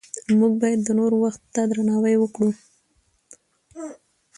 [0.39, 2.51] موږ باید د نورو وخت ته درناوی وکړو